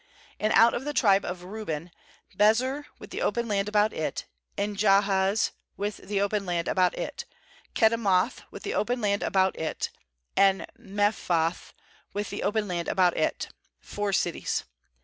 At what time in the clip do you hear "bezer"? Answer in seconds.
2.35-2.85